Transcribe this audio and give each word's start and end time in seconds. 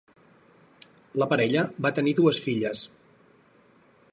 La 1.23 1.27
parella 1.33 1.65
va 1.87 1.91
tenir 1.99 2.15
dues 2.21 2.41
filles. 2.49 2.85